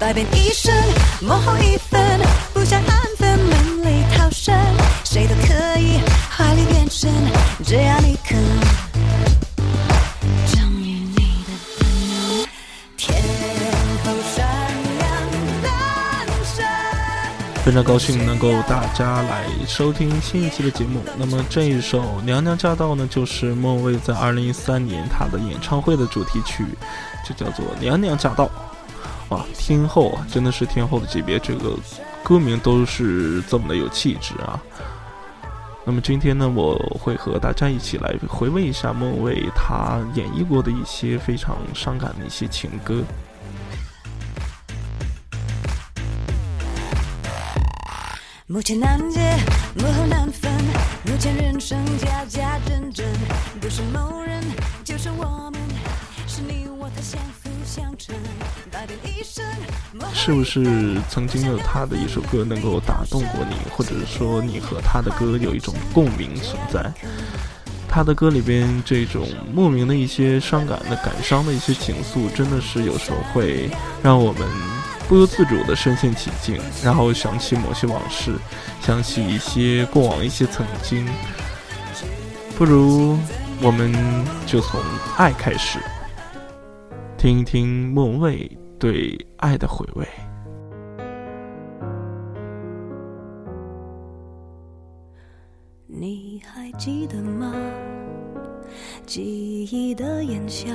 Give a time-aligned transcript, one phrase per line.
[0.00, 0.74] 百变一生，
[1.20, 2.18] 幕后一分，
[2.54, 4.56] 不想安分，门里逃生，
[5.04, 7.12] 谁都可以华丽变身，
[7.62, 8.38] 只要你肯。
[10.46, 12.46] 忠于你的本能，
[12.96, 13.22] 天
[14.02, 14.46] 后闪
[14.98, 15.10] 亮
[15.62, 16.64] 诞生。
[17.62, 21.02] 非常高兴能够大家来收听新一期的节目。
[21.18, 26.64] 那么这一首《娘娘驾到》呢，就是莫文蔚在二零一三年她的演唱会的主题曲，
[27.28, 28.46] 就叫做《娘娘驾到》。
[29.30, 31.76] 哇，天后啊，真的是天后的级别，这个
[32.22, 34.60] 歌名都是这么的有气质啊。
[35.84, 43.02] 那么今天呢，我会和大家一起来回味一下莫文蔚她演绎过的一些非常伤感的一些情歌。
[48.46, 49.20] 目前难解，
[49.76, 50.52] 幕后难分，
[51.06, 53.06] 幕前人生假假真真，
[53.60, 54.42] 不是某人，
[54.84, 55.60] 就是我们，
[56.26, 57.18] 是你我他相辅相成，百变一生。
[57.30, 57.49] 幕后
[60.12, 66.92] 是不是曾经有他的一首歌能够打动过你，或者说你和他的歌有一种共鸣存在？
[67.88, 73.68] 他的歌里边这种莫名的一些伤感的、感伤的一些情愫，真的是有时候会
[74.02, 74.48] 让我们
[75.08, 78.34] 不由自主的深陷其境，然后想起某些往事，
[78.80, 81.04] 想起一些过往一些曾经。
[82.56, 83.18] 不如
[83.60, 83.92] 我们
[84.46, 84.80] 就从
[85.16, 85.80] 爱开始，
[87.20, 90.08] 听一听莫蔚对爱的回味。
[95.86, 97.52] 你还记得吗？
[99.04, 100.72] 记忆的炎夏，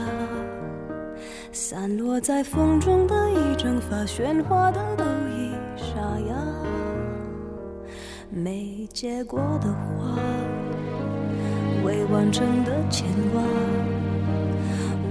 [1.51, 5.95] 散落在风中的一整发，喧哗的都已沙
[6.27, 6.35] 哑。
[8.29, 10.16] 没结果的花，
[11.83, 13.41] 未完成的牵挂，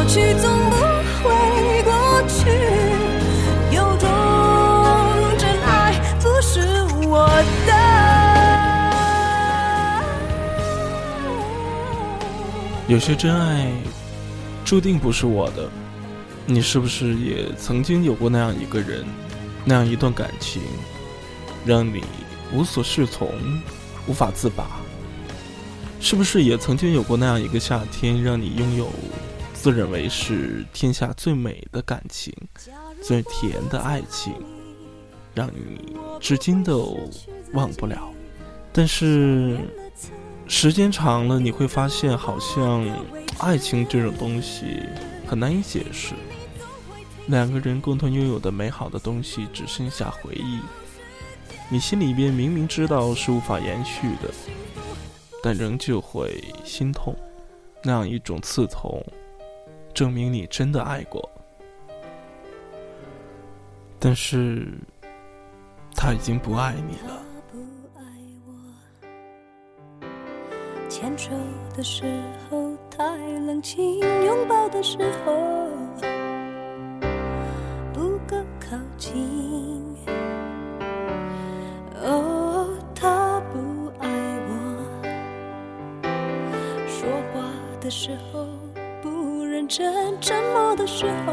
[0.00, 0.76] 过去总不
[1.22, 1.92] 会过
[2.26, 2.48] 去，
[3.70, 4.08] 有种
[5.38, 6.58] 真爱不是
[7.06, 7.28] 我
[7.66, 7.72] 的。
[12.88, 13.70] 有些真爱
[14.64, 15.68] 注定不是我的，
[16.46, 19.04] 你是不是也曾经有过那样一个人，
[19.66, 20.62] 那样一段感情，
[21.66, 22.02] 让你
[22.54, 23.28] 无所适从，
[24.06, 24.80] 无法自拔？
[26.00, 28.90] 是不是也曾经有过那样一个夏天，让你拥有？
[29.62, 32.34] 自认为是天下最美的感情，
[33.02, 34.32] 最甜的爱情，
[35.34, 36.98] 让你至今都
[37.52, 38.10] 忘不了。
[38.72, 39.58] 但是
[40.46, 42.86] 时间长了，你会发现，好像
[43.38, 44.82] 爱情这种东西
[45.26, 46.14] 很难以解释。
[47.26, 50.58] 两个人共同拥有的美好的东西，只剩下回忆。
[51.68, 54.32] 你心里边明明知道是无法延续的，
[55.42, 57.14] 但仍旧会心痛，
[57.84, 59.04] 那样一种刺痛。
[59.92, 61.28] 证明你真的爱过，
[63.98, 64.66] 但是
[65.94, 67.22] 他已经不爱你了。
[70.88, 71.30] 牵手
[71.76, 72.04] 的时
[72.50, 75.59] 候太冷清，拥抱的时候。
[89.70, 91.32] 真沉默的时候，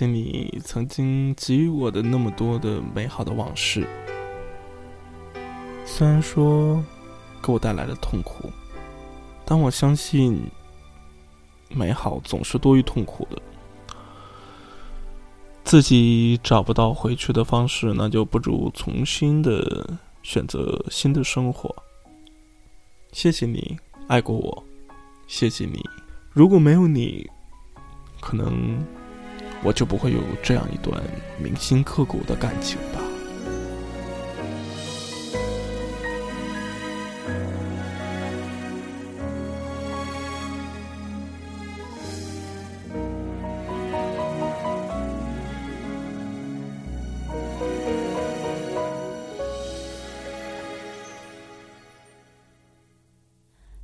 [0.00, 3.86] 感谢你曾经给予我的那么多的美好的往事，
[5.84, 6.82] 虽然说
[7.42, 8.50] 给我带来了痛苦，
[9.44, 10.42] 但我相信
[11.68, 13.42] 美好总是多于痛苦的。
[15.64, 19.86] 自己找不到回去的方式，那就不如重新的
[20.22, 21.70] 选择新的生活。
[23.12, 23.76] 谢谢你
[24.08, 24.64] 爱过我，
[25.26, 25.84] 谢谢你。
[26.32, 27.28] 如果没有你，
[28.18, 28.82] 可能
[29.62, 31.02] 我就不会有这样一段
[31.38, 33.00] 铭心刻骨的感情吧。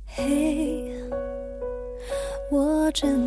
[0.07, 0.91] 嘿，
[2.49, 3.26] 我真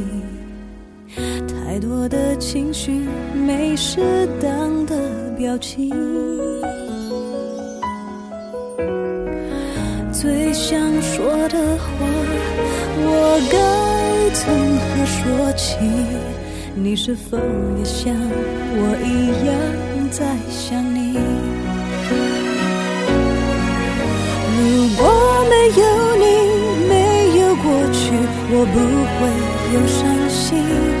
[1.81, 2.91] 多的情绪
[3.33, 3.99] 没适
[4.39, 4.95] 当的
[5.35, 5.89] 表情，
[10.13, 11.87] 最想说的话，
[13.03, 13.57] 我该
[14.35, 15.75] 从何说起？
[16.75, 17.37] 你是否
[17.79, 19.51] 也像我一样
[20.11, 21.17] 在想你？
[24.55, 25.01] 如果
[25.49, 25.83] 没有
[26.15, 26.23] 你，
[26.87, 26.91] 没
[27.39, 28.13] 有过去，
[28.53, 28.77] 我不
[29.17, 29.19] 会
[29.73, 31.00] 有伤心。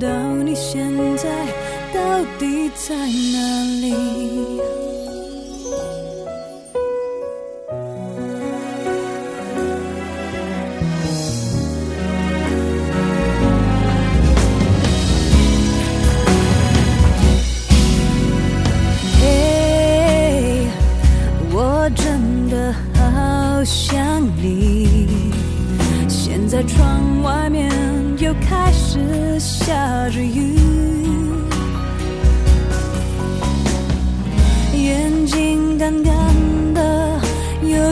[0.00, 1.28] 想你，不知道你现在
[1.92, 4.59] 到底在哪里？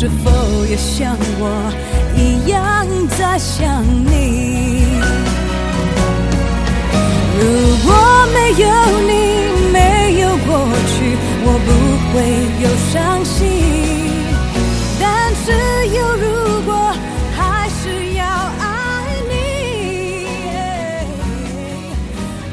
[0.00, 0.30] 是否
[0.66, 1.72] 也像我
[2.16, 2.86] 一样
[3.18, 4.92] 在想你？
[7.36, 7.42] 如
[7.84, 7.90] 果
[8.32, 8.68] 没有
[9.08, 9.10] 你，
[9.72, 10.54] 没有过
[10.86, 11.68] 去，我不
[12.12, 12.14] 会
[12.62, 13.34] 有伤心。
[15.00, 15.50] 但是
[15.88, 16.94] 有如果，
[17.36, 18.22] 还是要
[18.60, 18.62] 爱
[19.28, 19.32] 你。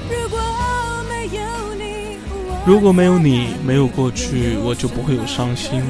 [0.10, 0.40] 如果
[1.08, 1.40] 没有
[1.78, 2.18] 你，
[2.66, 5.84] 如果没有你，没有过去，我就不会有伤心。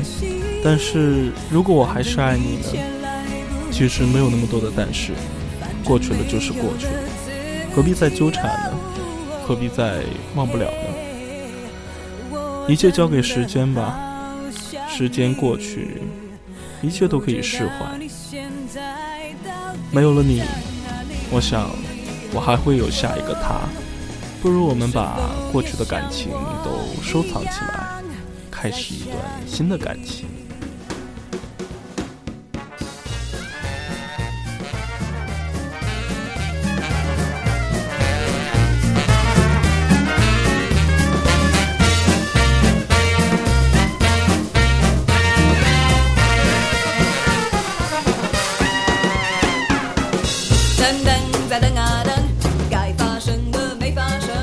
[0.65, 2.63] 但是如果我还是爱你呢？
[3.71, 5.11] 其实没有那么多的但是，
[5.83, 6.93] 过去了就是过去了，
[7.75, 8.71] 何必再纠缠呢？
[9.45, 10.01] 何必再
[10.33, 10.65] 忘不了
[12.31, 12.39] 呢？
[12.67, 13.95] 一切交给时间吧，
[14.89, 16.01] 时间过去，
[16.81, 17.99] 一切都可以释怀。
[19.91, 20.41] 没有了你，
[21.29, 21.69] 我想
[22.33, 23.61] 我还会有下一个他。
[24.41, 25.19] 不如我们把
[25.51, 26.31] 过去的感情
[26.63, 26.71] 都
[27.03, 28.01] 收藏起来，
[28.49, 30.25] 开始一段新的感情。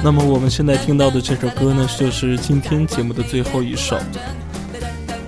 [0.04, 3.96] 那么我们现在听到的这首歌呢，就是今天节目的最后一首，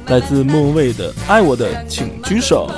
[0.08, 2.68] 来自莫文蔚的《爱我的请举手》。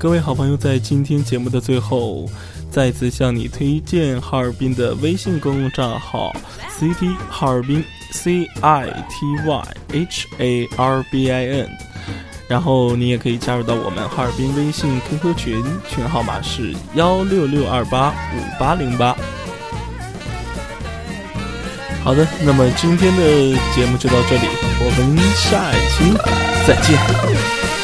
[0.00, 2.26] 各位好朋友，在今天节目的最后，
[2.70, 6.34] 再次向你推荐哈尔滨的微信公众账号
[6.78, 11.68] “CT 哈尔滨 C I T Y H A R B I N”，
[12.48, 19.14] 然后你也可以加入到我们哈尔滨微信 QQ 群，群号码是幺六六二八五八零八。
[22.02, 24.48] 好的，那么今天的节目就到这里，
[24.80, 26.16] 我们下一期
[26.66, 27.79] 再见。